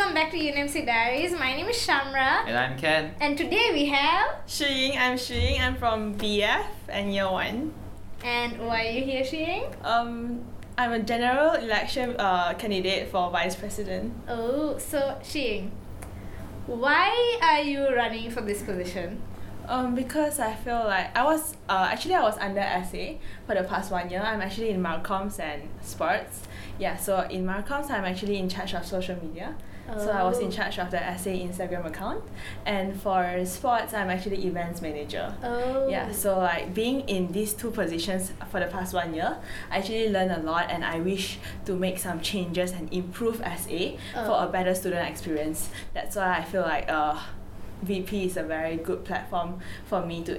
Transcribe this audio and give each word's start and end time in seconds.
welcome 0.00 0.14
back 0.14 0.30
to 0.30 0.38
UNMC 0.38 0.86
Diaries. 0.86 1.32
My 1.32 1.54
name 1.54 1.66
is 1.66 1.76
Shamra, 1.76 2.46
And 2.46 2.56
I'm 2.56 2.78
Ken. 2.78 3.14
and 3.20 3.36
today 3.36 3.68
we 3.74 3.84
have. 3.88 4.28
Shiying, 4.48 4.96
I'm 4.96 5.18
Shiying. 5.18 5.60
I'm 5.60 5.76
from 5.76 6.14
BF 6.16 6.64
and 6.88 7.12
year 7.12 7.30
one. 7.30 7.74
And 8.24 8.58
why 8.66 8.86
are 8.86 8.90
you 8.92 9.04
here, 9.04 9.22
Shing? 9.22 9.64
Um, 9.84 10.40
I'm 10.78 10.92
a 10.92 11.00
general 11.00 11.52
election 11.52 12.16
uh, 12.18 12.54
candidate 12.54 13.10
for 13.10 13.30
vice 13.30 13.54
president. 13.54 14.14
Oh, 14.26 14.78
so 14.78 15.18
Shing, 15.22 15.70
why 16.66 17.38
are 17.42 17.60
you 17.60 17.94
running 17.94 18.30
for 18.30 18.40
this 18.40 18.62
position? 18.62 19.20
Um, 19.68 19.94
because 19.94 20.40
I 20.40 20.54
feel 20.54 20.82
like 20.82 21.14
I 21.14 21.24
was 21.24 21.56
uh, 21.68 21.88
actually 21.92 22.14
I 22.14 22.22
was 22.22 22.38
under 22.38 22.62
SA 22.62 23.18
for 23.46 23.54
the 23.54 23.64
past 23.64 23.92
one 23.92 24.08
year. 24.08 24.22
I'm 24.22 24.40
actually 24.40 24.70
in 24.70 24.82
Marcoms 24.82 25.38
and 25.38 25.68
sports. 25.82 26.44
Yeah, 26.78 26.96
so 26.96 27.20
in 27.28 27.44
Marcoms 27.44 27.90
I'm 27.90 28.06
actually 28.06 28.38
in 28.38 28.48
charge 28.48 28.72
of 28.72 28.86
social 28.86 29.18
media. 29.22 29.56
So 29.98 30.10
I 30.10 30.22
was 30.22 30.38
in 30.38 30.50
charge 30.50 30.78
of 30.78 30.90
the 30.90 30.98
SA 31.18 31.30
Instagram 31.30 31.84
account, 31.86 32.22
and 32.64 32.98
for 33.00 33.44
sports 33.44 33.92
I'm 33.92 34.10
actually 34.10 34.46
events 34.46 34.80
manager. 34.80 35.34
Oh. 35.42 35.88
Yeah, 35.88 36.12
so 36.12 36.38
like 36.38 36.72
being 36.74 37.00
in 37.08 37.32
these 37.32 37.52
two 37.54 37.70
positions 37.70 38.32
for 38.50 38.60
the 38.60 38.66
past 38.66 38.94
one 38.94 39.14
year, 39.14 39.36
I 39.70 39.78
actually 39.78 40.10
learned 40.10 40.30
a 40.32 40.40
lot 40.40 40.70
and 40.70 40.84
I 40.84 41.00
wish 41.00 41.38
to 41.64 41.74
make 41.74 41.98
some 41.98 42.20
changes 42.20 42.72
and 42.72 42.92
improve 42.92 43.36
SA 43.44 43.96
for 44.14 44.30
Oh. 44.30 44.46
a 44.46 44.48
better 44.50 44.74
student 44.74 45.08
experience. 45.08 45.70
That's 45.94 46.16
why 46.16 46.38
I 46.38 46.44
feel 46.44 46.62
like 46.62 46.88
uh, 46.88 47.18
VP 47.82 48.26
is 48.26 48.36
a 48.36 48.42
very 48.42 48.76
good 48.76 49.04
platform 49.04 49.58
for 49.86 50.04
me 50.06 50.22
to 50.24 50.38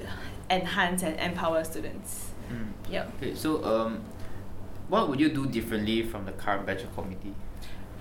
enhance 0.49 1.03
and 1.03 1.20
empower 1.20 1.63
students. 1.63 2.31
Mm. 2.52 2.67
Yep. 2.91 3.11
Okay, 3.17 3.36
so 3.36 3.63
um, 3.63 4.02
what 4.89 5.09
would 5.09 5.20
you 5.20 5.30
do 5.30 5.45
differently 5.47 6.03
from 6.03 6.25
the 6.25 6.31
current 6.33 6.66
batch 6.66 6.83
of 6.83 6.94
committee? 6.95 7.33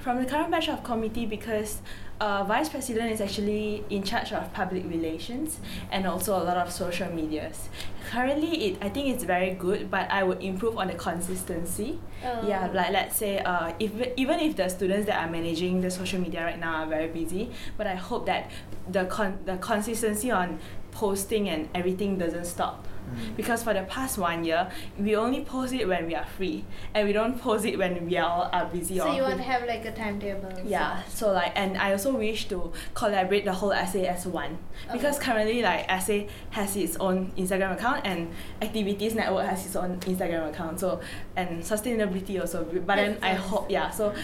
From 0.02 0.16
the 0.16 0.24
current 0.24 0.50
batch 0.50 0.68
of 0.68 0.82
committee, 0.82 1.26
because 1.26 1.82
uh, 2.20 2.44
vice 2.44 2.68
president 2.68 3.12
is 3.12 3.20
actually 3.20 3.84
in 3.90 4.02
charge 4.02 4.32
of 4.32 4.52
public 4.52 4.84
relations 4.84 5.58
and 5.90 6.06
also 6.06 6.36
a 6.36 6.42
lot 6.42 6.56
of 6.56 6.72
social 6.72 7.10
medias. 7.12 7.68
Currently, 8.10 8.64
it 8.64 8.78
I 8.82 8.88
think 8.88 9.08
it's 9.14 9.24
very 9.24 9.52
good, 9.52 9.90
but 9.90 10.10
I 10.10 10.22
would 10.22 10.42
improve 10.42 10.78
on 10.78 10.88
the 10.88 10.94
consistency. 10.94 11.98
Oh. 12.24 12.48
Yeah, 12.48 12.70
like 12.72 12.92
let's 12.92 13.16
say 13.16 13.38
uh, 13.40 13.72
if 13.78 13.92
even 14.16 14.40
if 14.40 14.56
the 14.56 14.68
students 14.68 15.06
that 15.06 15.22
are 15.22 15.30
managing 15.30 15.80
the 15.80 15.90
social 15.90 16.20
media 16.20 16.44
right 16.44 16.58
now 16.58 16.82
are 16.82 16.86
very 16.86 17.08
busy, 17.08 17.50
but 17.76 17.86
I 17.86 17.94
hope 17.94 18.26
that 18.26 18.50
the 18.90 19.04
con 19.04 19.38
the 19.44 19.56
consistency 19.58 20.30
on 20.30 20.58
posting 20.92 21.48
and 21.48 21.68
everything 21.74 22.18
doesn't 22.18 22.46
stop. 22.46 22.86
Mm. 23.10 23.36
Because 23.36 23.62
for 23.62 23.74
the 23.74 23.82
past 23.82 24.18
one 24.18 24.44
year, 24.44 24.70
we 24.98 25.16
only 25.16 25.44
post 25.44 25.72
it 25.72 25.86
when 25.86 26.06
we 26.06 26.14
are 26.14 26.26
free, 26.36 26.64
and 26.94 27.06
we 27.06 27.12
don't 27.12 27.40
post 27.40 27.64
it 27.64 27.76
when 27.76 28.06
we 28.06 28.16
are, 28.16 28.48
are 28.52 28.66
busy 28.66 28.98
So 28.98 29.08
or 29.08 29.14
you 29.14 29.22
want 29.22 29.38
to 29.38 29.42
have 29.42 29.66
like 29.66 29.84
a 29.84 29.92
timetable? 29.92 30.52
yeah, 30.64 31.02
stuff? 31.02 31.16
so 31.16 31.32
like, 31.32 31.52
and 31.56 31.76
I 31.78 31.92
also 31.92 32.14
wish 32.14 32.48
to 32.48 32.72
collaborate 32.94 33.44
the 33.44 33.52
whole 33.52 33.72
SA 33.72 34.00
as 34.00 34.26
one 34.26 34.58
because 34.92 35.18
currently 35.18 35.62
like 35.62 35.84
SA 36.00 36.20
has 36.50 36.76
its 36.76 36.96
own 36.96 37.32
Instagram 37.36 37.72
account 37.74 38.02
and 38.04 38.30
activities 38.62 39.14
network 39.14 39.46
has 39.46 39.64
its 39.66 39.76
own 39.76 39.98
Instagram 40.00 40.48
account. 40.50 40.80
So 40.80 41.00
and 41.36 41.62
sustainability 41.62 42.40
also, 42.40 42.64
but 42.64 42.96
then 42.96 43.18
That's 43.20 43.24
I 43.24 43.34
hope 43.34 43.70
yeah. 43.70 43.90
So 43.90 44.14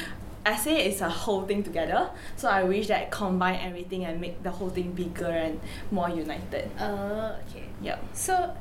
SA 0.56 0.70
is 0.70 1.00
a 1.00 1.08
whole 1.08 1.42
thing 1.42 1.62
together. 1.62 2.10
So 2.36 2.48
I 2.48 2.62
wish 2.62 2.88
that 2.88 3.10
combine 3.10 3.58
everything 3.60 4.04
and 4.04 4.20
make 4.20 4.42
the 4.42 4.50
whole 4.50 4.70
thing 4.70 4.92
bigger 4.92 5.26
and 5.26 5.60
more 5.90 6.08
united. 6.08 6.70
Oh, 6.78 7.36
okay. 7.48 7.64
Yeah. 7.82 7.98
So, 8.12 8.54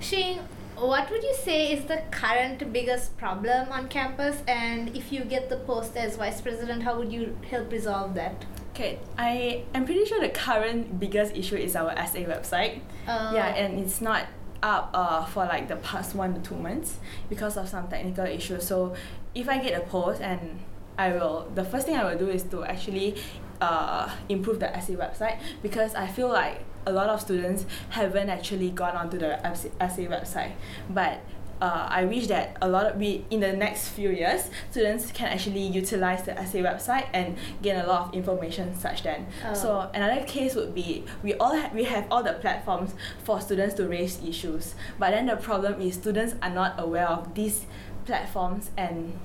Shing, 0.00 0.40
what 0.76 1.10
would 1.10 1.22
you 1.22 1.34
say 1.34 1.72
is 1.72 1.84
the 1.84 2.02
current 2.10 2.72
biggest 2.72 3.16
problem 3.16 3.68
on 3.70 3.88
campus? 3.88 4.42
And 4.48 4.96
if 4.96 5.12
you 5.12 5.24
get 5.24 5.48
the 5.48 5.58
post 5.58 5.96
as 5.96 6.16
vice 6.16 6.40
president, 6.40 6.82
how 6.82 6.98
would 6.98 7.12
you 7.12 7.38
help 7.48 7.70
resolve 7.70 8.14
that? 8.14 8.44
Okay, 8.74 8.98
I 9.18 9.64
am 9.74 9.84
pretty 9.84 10.06
sure 10.06 10.18
the 10.18 10.30
current 10.30 10.98
biggest 10.98 11.36
issue 11.36 11.56
is 11.56 11.76
our 11.76 11.94
SA 11.94 12.20
website. 12.20 12.80
Uh, 13.06 13.32
yeah, 13.34 13.48
and 13.48 13.78
it's 13.78 14.00
not 14.00 14.26
up 14.62 14.90
uh, 14.94 15.24
for 15.26 15.44
like 15.44 15.68
the 15.68 15.76
past 15.76 16.14
one 16.14 16.34
to 16.34 16.40
two 16.40 16.56
months 16.56 16.98
because 17.28 17.56
of 17.56 17.68
some 17.68 17.88
technical 17.88 18.24
issues. 18.24 18.66
So 18.66 18.94
if 19.34 19.48
I 19.48 19.58
get 19.58 19.78
a 19.80 19.84
post 19.84 20.22
and 20.22 20.60
I 20.98 21.12
will, 21.12 21.48
the 21.54 21.64
first 21.64 21.86
thing 21.86 21.96
I 21.96 22.04
will 22.04 22.18
do 22.18 22.28
is 22.28 22.42
to 22.44 22.64
actually 22.64 23.16
uh, 23.60 24.10
improve 24.28 24.60
the 24.60 24.72
SA 24.80 24.94
website 24.94 25.38
because 25.62 25.94
I 25.94 26.06
feel 26.06 26.28
like 26.28 26.64
a 26.86 26.92
lot 26.92 27.08
of 27.08 27.20
students 27.20 27.64
haven't 27.90 28.28
actually 28.28 28.70
gone 28.70 28.96
onto 28.96 29.18
the 29.18 29.38
SA 29.54 30.02
website. 30.02 30.52
But 30.90 31.20
uh, 31.62 31.86
I 31.88 32.04
wish 32.06 32.26
that 32.26 32.56
a 32.60 32.68
lot 32.68 32.86
of 32.86 32.96
we 32.96 33.24
in 33.30 33.38
the 33.38 33.52
next 33.52 33.90
few 33.90 34.10
years, 34.10 34.50
students 34.72 35.12
can 35.12 35.28
actually 35.28 35.62
utilize 35.62 36.24
the 36.24 36.34
SA 36.34 36.58
website 36.58 37.06
and 37.12 37.36
gain 37.62 37.76
a 37.76 37.86
lot 37.86 38.08
of 38.08 38.14
information 38.14 38.76
such 38.76 39.04
then. 39.04 39.28
Oh. 39.46 39.54
So 39.54 39.90
another 39.94 40.24
case 40.24 40.56
would 40.56 40.74
be 40.74 41.04
we 41.22 41.34
all 41.34 41.56
ha- 41.56 41.70
we 41.72 41.84
have 41.84 42.06
all 42.10 42.24
the 42.24 42.32
platforms 42.32 42.94
for 43.22 43.40
students 43.40 43.76
to 43.76 43.86
raise 43.86 44.20
issues, 44.24 44.74
but 44.98 45.12
then 45.12 45.26
the 45.26 45.36
problem 45.36 45.80
is 45.80 45.94
students 45.94 46.34
are 46.42 46.50
not 46.50 46.74
aware 46.78 47.06
of 47.06 47.32
these 47.36 47.66
platforms 48.06 48.72
and 48.76 49.16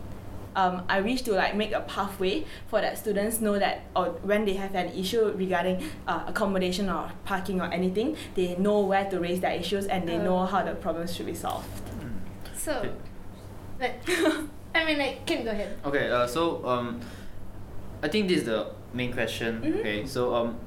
um, 0.57 0.81
I 0.89 1.01
wish 1.01 1.21
to 1.21 1.33
like 1.33 1.55
make 1.55 1.71
a 1.71 1.81
pathway 1.81 2.43
for 2.67 2.81
that 2.81 2.97
students 2.97 3.39
know 3.39 3.57
that 3.59 3.83
or 3.95 4.05
when 4.23 4.43
they 4.43 4.53
have 4.53 4.73
an 4.75 4.89
issue 4.89 5.31
regarding 5.37 5.83
uh, 6.07 6.23
accommodation 6.27 6.89
or 6.89 7.11
parking 7.25 7.61
or 7.61 7.69
anything, 7.71 8.17
they 8.33 8.55
know 8.57 8.81
where 8.81 9.05
to 9.09 9.19
raise 9.19 9.39
their 9.39 9.51
issues 9.53 9.85
and 9.85 10.09
they 10.09 10.17
know 10.17 10.39
Oh. 10.39 10.45
how 10.45 10.63
the 10.63 10.73
problems 10.73 11.15
should 11.15 11.27
be 11.27 11.35
solved. 11.35 11.69
Mm. 12.01 12.57
So, 12.57 12.71
Okay. 12.73 12.91
like, 13.79 13.95
I 14.75 14.83
mean, 14.85 14.97
like, 14.97 15.25
can 15.27 15.45
go 15.45 15.51
ahead. 15.51 15.77
Okay, 15.85 16.09
uh, 16.09 16.25
so 16.27 16.65
um, 16.67 16.99
I 18.01 18.07
think 18.07 18.27
this 18.27 18.39
is 18.39 18.45
the 18.45 18.71
main 18.93 19.13
question. 19.13 19.61
Mhm. 19.61 19.79
Okay, 19.79 20.05
so 20.05 20.33
um, 20.33 20.57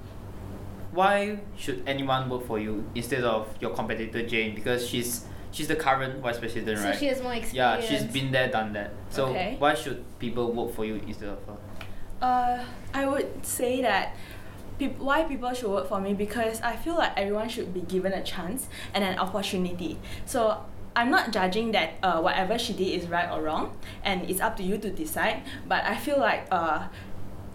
why 0.93 1.39
should 1.57 1.83
anyone 1.87 2.29
work 2.31 2.47
for 2.47 2.59
you 2.59 2.85
instead 2.95 3.25
of 3.25 3.49
your 3.61 3.71
competitor 3.75 4.23
Jane? 4.27 4.55
Because 4.55 4.87
she's 4.87 5.27
she's 5.53 5.69
the 5.69 5.77
current 5.77 6.21
vice 6.21 6.39
president, 6.39 6.79
So 6.79 6.85
right? 6.85 6.99
she 6.99 7.07
has 7.07 7.23
more 7.23 7.35
experience. 7.35 7.55
yeah, 7.55 7.81
she's 7.81 8.05
been 8.05 8.31
there, 8.33 8.49
done 8.49 8.73
that. 8.75 8.91
So 9.11 9.27
Okay. 9.27 9.57
why 9.59 9.75
should 9.75 10.05
people 10.19 10.53
vote 10.53 10.75
for 10.75 10.85
you 10.85 10.97
instead 11.07 11.29
of 11.31 11.39
her? 11.47 11.57
Uh, 12.23 12.65
I 12.95 13.07
would 13.07 13.45
say 13.47 13.81
that 13.83 14.15
peop- 14.79 14.99
why 14.99 15.25
people 15.25 15.53
should 15.55 15.69
vote 15.69 15.89
for 15.89 16.01
me 16.01 16.15
because 16.15 16.61
I 16.61 16.77
feel 16.77 16.95
like 16.97 17.13
everyone 17.17 17.49
should 17.49 17.73
be 17.73 17.81
given 17.81 18.13
a 18.13 18.23
chance 18.23 18.69
and 18.95 19.03
an 19.05 19.19
opportunity. 19.19 19.99
So 20.27 20.65
I'm 20.95 21.11
not 21.11 21.33
judging 21.33 21.73
that 21.73 21.95
uh, 22.03 22.21
whatever 22.21 22.59
she 22.59 22.73
did 22.73 22.89
is 23.01 23.07
right 23.09 23.31
or 23.31 23.43
wrong, 23.43 23.77
and 24.05 24.29
it's 24.29 24.41
up 24.41 24.57
to 24.59 24.63
you 24.63 24.77
to 24.79 24.91
decide. 24.91 25.43
But 25.69 25.85
I 25.85 25.97
feel 25.97 26.19
like 26.19 26.47
uh, 26.51 26.89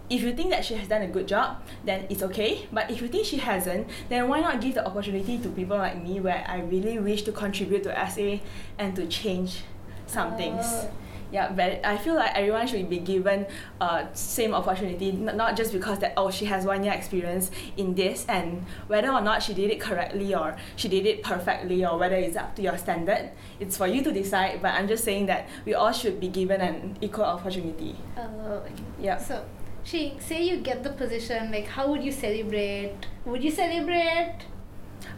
if 0.08 0.22
you 0.22 0.32
think 0.34 0.50
that 0.50 0.64
she 0.64 0.74
has 0.74 0.88
done 0.88 1.02
a 1.02 1.08
good 1.08 1.26
job, 1.26 1.62
then 1.84 2.06
it's 2.08 2.22
okay. 2.22 2.66
But 2.72 2.90
if 2.90 3.02
you 3.02 3.08
think 3.08 3.26
she 3.26 3.38
hasn't, 3.38 3.88
then 4.08 4.28
why 4.28 4.40
not 4.40 4.60
give 4.60 4.74
the 4.74 4.86
opportunity 4.86 5.38
to 5.38 5.48
people 5.48 5.76
like 5.76 6.02
me 6.02 6.20
where 6.20 6.44
I 6.46 6.60
really 6.60 6.98
wish 6.98 7.22
to 7.22 7.32
contribute 7.32 7.82
to 7.84 8.10
SA 8.10 8.38
and 8.78 8.94
to 8.96 9.06
change 9.06 9.62
some 10.06 10.36
things. 10.36 10.64
Oh. 10.64 10.90
Yeah, 11.32 11.50
but 11.50 11.84
I 11.84 11.98
feel 11.98 12.14
like 12.14 12.36
everyone 12.36 12.68
should 12.68 12.88
be 12.88 12.98
given 12.98 13.46
uh, 13.80 14.06
same 14.12 14.54
opportunity, 14.54 15.10
not 15.10 15.56
just 15.56 15.72
because 15.72 15.98
that 15.98 16.14
oh 16.16 16.30
she 16.30 16.44
has 16.44 16.64
one 16.64 16.84
year 16.84 16.92
experience 16.92 17.50
in 17.76 17.94
this 17.94 18.24
and 18.28 18.64
whether 18.86 19.10
or 19.10 19.20
not 19.20 19.42
she 19.42 19.52
did 19.52 19.70
it 19.70 19.80
correctly 19.80 20.34
or 20.36 20.56
she 20.76 20.88
did 20.88 21.04
it 21.04 21.24
perfectly 21.24 21.84
or 21.84 21.98
whether 21.98 22.14
it's 22.14 22.36
up 22.36 22.54
to 22.56 22.62
your 22.62 22.78
standard, 22.78 23.32
it's 23.58 23.76
for 23.76 23.88
you 23.88 24.04
to 24.04 24.12
decide. 24.12 24.62
But 24.62 24.74
I'm 24.74 24.86
just 24.86 25.02
saying 25.02 25.26
that 25.26 25.48
we 25.64 25.74
all 25.74 25.90
should 25.90 26.20
be 26.20 26.28
given 26.28 26.60
an 26.60 26.96
equal 27.00 27.24
opportunity. 27.24 27.96
Oh. 28.16 28.62
Yeah. 29.00 29.18
So, 29.18 29.44
she 29.86 30.16
say 30.18 30.42
you 30.42 30.56
get 30.58 30.82
the 30.82 30.90
position. 30.90 31.50
Like, 31.52 31.66
how 31.68 31.84
would 31.90 32.02
you 32.02 32.12
celebrate? 32.12 32.92
Would 33.24 33.42
you 33.42 33.50
celebrate? 33.52 34.34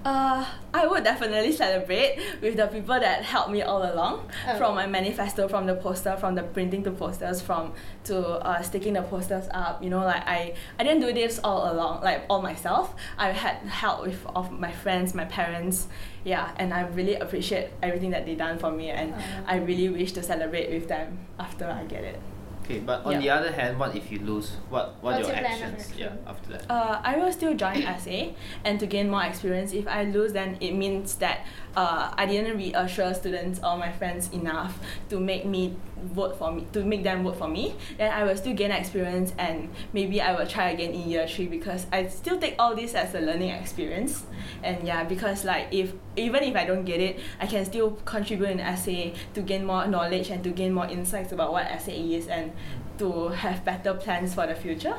Uh, 0.04 0.44
I 0.74 0.86
would 0.86 1.02
definitely 1.04 1.52
celebrate 1.52 2.18
with 2.42 2.56
the 2.56 2.66
people 2.66 2.98
that 3.00 3.24
helped 3.24 3.50
me 3.50 3.62
all 3.62 3.82
along, 3.82 4.30
Oh. 4.46 4.56
from 4.58 4.74
my 4.74 4.86
manifesto, 4.86 5.48
from 5.48 5.66
the 5.66 5.74
poster, 5.74 6.16
from 6.16 6.34
the 6.34 6.42
printing 6.42 6.82
to 6.84 6.90
posters, 6.92 7.40
from 7.40 7.72
to 8.04 8.16
uh, 8.18 8.60
sticking 8.62 8.92
the 8.94 9.02
posters 9.02 9.46
up. 9.52 9.82
You 9.82 9.90
know, 9.90 10.04
like 10.04 10.22
I, 10.26 10.54
I 10.78 10.84
didn't 10.84 11.00
do 11.00 11.12
this 11.12 11.40
all 11.42 11.72
along, 11.72 12.02
like 12.02 12.24
all 12.28 12.42
myself. 12.42 12.94
I 13.16 13.32
had 13.32 13.56
help 13.66 14.02
with 14.02 14.20
of 14.36 14.52
my 14.52 14.70
friends, 14.70 15.14
my 15.14 15.24
parents, 15.24 15.88
yeah, 16.24 16.50
and 16.58 16.72
I 16.74 16.82
really 16.88 17.16
appreciate 17.16 17.70
everything 17.82 18.10
that 18.10 18.24
they 18.26 18.34
done 18.34 18.58
for 18.58 18.70
me, 18.70 18.90
and 18.90 19.14
Oh. 19.14 19.22
I 19.46 19.56
really 19.56 19.88
wish 19.88 20.12
to 20.12 20.22
celebrate 20.22 20.70
with 20.70 20.86
them 20.88 21.18
after 21.40 21.64
I 21.66 21.84
get 21.84 22.04
it. 22.04 22.20
Okay, 22.68 22.80
but 22.80 23.00
on 23.06 23.12
Yeah. 23.12 23.20
the 23.20 23.30
other 23.30 23.52
hand, 23.52 23.80
what 23.80 23.96
if 23.96 24.12
you 24.12 24.18
lose? 24.18 24.52
What 24.68 25.00
what 25.00 25.14
What's 25.16 25.18
your 25.20 25.28
your 25.28 25.38
plan 25.40 25.52
actions? 25.56 25.88
action? 25.88 25.98
Yeah, 25.98 26.28
after 26.30 26.52
that. 26.52 26.70
Uh, 26.70 27.00
I 27.02 27.16
will 27.16 27.32
still 27.32 27.54
join 27.54 27.80
SA 27.80 28.36
and 28.62 28.78
to 28.78 28.84
gain 28.86 29.08
more 29.08 29.24
experience. 29.24 29.72
If 29.72 29.88
I 29.88 30.04
lose, 30.04 30.34
then 30.34 30.58
it 30.60 30.72
means 30.74 31.14
that 31.16 31.46
uh, 31.74 32.12
I 32.12 32.26
didn't 32.26 32.58
reassure 32.58 33.14
students 33.14 33.58
or 33.64 33.78
my 33.78 33.90
friends 33.92 34.28
enough 34.32 34.78
to 35.08 35.18
make 35.18 35.46
me 35.46 35.76
vote 36.12 36.36
for 36.36 36.52
me, 36.52 36.66
to 36.74 36.84
make 36.84 37.02
them 37.04 37.24
vote 37.24 37.36
for 37.38 37.48
me. 37.48 37.74
Then 37.96 38.12
I 38.12 38.24
will 38.24 38.36
still 38.36 38.54
gain 38.54 38.70
experience 38.70 39.32
and 39.38 39.70
maybe 39.94 40.20
I 40.20 40.34
will 40.36 40.46
try 40.46 40.70
again 40.70 40.92
in 40.92 41.08
year 41.08 41.26
three 41.26 41.46
because 41.46 41.86
I 41.90 42.06
still 42.08 42.38
take 42.38 42.56
all 42.58 42.74
this 42.76 42.92
as 42.94 43.14
a 43.14 43.20
learning 43.20 43.50
experience. 43.50 44.26
And 44.62 44.86
yeah, 44.86 45.04
because 45.04 45.44
like 45.44 45.68
if 45.72 45.92
even 46.16 46.42
if 46.42 46.54
I 46.56 46.64
don't 46.66 46.84
get 46.84 47.00
it, 47.00 47.20
I 47.40 47.46
can 47.46 47.64
still 47.64 47.92
contribute 48.04 48.50
in 48.50 48.76
SA 48.76 49.16
to 49.34 49.40
gain 49.40 49.64
more 49.64 49.86
knowledge 49.86 50.30
and 50.30 50.42
to 50.44 50.50
gain 50.50 50.72
more 50.74 50.86
insights 50.86 51.32
about 51.32 51.52
what 51.52 51.66
SA 51.80 51.92
is 51.92 52.26
and 52.28 52.52
to 52.98 53.28
have 53.28 53.64
better 53.64 53.94
plans 53.94 54.34
for 54.34 54.46
the 54.46 54.54
future. 54.54 54.96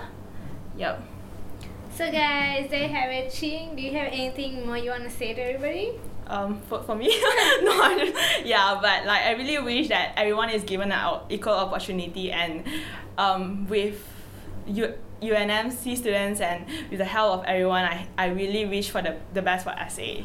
Yep. 0.78 1.04
So 1.96 2.12
guys, 2.12 2.70
there 2.70 2.88
have 2.88 3.12
it. 3.12 3.32
Ching, 3.32 3.76
do 3.76 3.82
you 3.82 3.92
have 3.92 4.08
anything 4.14 4.66
more 4.66 4.78
you 4.78 4.92
want 4.92 5.04
to 5.04 5.10
say 5.10 5.34
to 5.34 5.42
everybody? 5.42 6.00
um 6.30 6.62
for, 6.70 6.84
for 6.84 6.94
me 6.96 7.08
no 7.64 7.82
I'm 7.82 7.98
just, 7.98 8.46
yeah 8.46 8.78
but 8.80 9.04
like 9.06 9.24
I 9.24 9.32
really 9.32 9.58
wish 9.58 9.90
that 9.90 10.14
everyone 10.16 10.52
is 10.52 10.64
given 10.64 10.92
an 10.92 11.22
equal 11.30 11.54
opportunity 11.54 12.32
and 12.32 12.64
um 13.18 13.68
with 13.68 14.08
U- 14.68 14.94
UNMC 15.24 15.98
students 15.98 16.40
and 16.40 16.68
with 16.92 17.00
the 17.00 17.06
help 17.06 17.40
of 17.40 17.46
everyone 17.46 17.84
I, 17.84 18.06
I 18.16 18.28
really 18.28 18.68
wish 18.68 18.92
for 18.92 19.02
the, 19.02 19.18
the 19.34 19.42
best 19.42 19.64
for 19.66 19.74
SA 19.90 20.22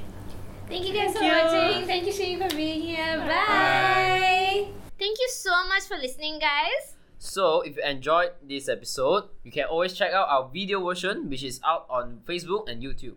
Thank 0.68 0.86
you 0.86 0.94
guys 0.94 1.12
for 1.12 1.18
Thank 1.18 1.52
you. 1.52 1.58
watching. 1.58 1.86
Thank 1.86 2.06
you, 2.06 2.12
Shane, 2.12 2.40
for 2.40 2.56
being 2.56 2.80
here. 2.80 3.18
Bye. 3.18 4.68
Thank 4.98 5.18
you 5.20 5.28
so 5.30 5.52
much 5.68 5.82
for 5.82 5.96
listening, 5.98 6.38
guys. 6.38 6.93
So, 7.18 7.62
if 7.62 7.76
you 7.76 7.82
enjoyed 7.82 8.32
this 8.42 8.68
episode, 8.68 9.24
you 9.42 9.50
can 9.50 9.64
always 9.64 9.94
check 9.94 10.12
out 10.12 10.28
our 10.28 10.48
video 10.52 10.84
version, 10.84 11.30
which 11.30 11.42
is 11.42 11.60
out 11.64 11.86
on 11.88 12.20
Facebook 12.26 12.68
and 12.68 12.82
YouTube. 12.82 13.16